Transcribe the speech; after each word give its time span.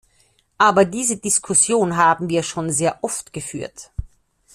Aber 0.57 0.85
diese 0.85 1.17
Diskussion 1.17 1.95
haben 1.95 2.27
wir 2.27 2.41
schon 2.41 2.71
sehr 2.71 2.97
oft 3.03 3.31
geführt. 3.33 3.91